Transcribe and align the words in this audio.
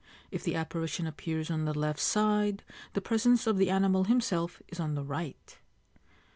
If 0.31 0.43
the 0.43 0.55
apparition 0.55 1.05
appears 1.05 1.51
on 1.51 1.65
the 1.65 1.77
left 1.77 1.99
side, 1.99 2.63
the 2.93 3.01
presence 3.01 3.45
of 3.45 3.59
the 3.59 3.69
animal 3.69 4.05
himself 4.05 4.59
is 4.69 4.79
on 4.79 4.95
the 4.95 5.03
right.) 5.03 5.59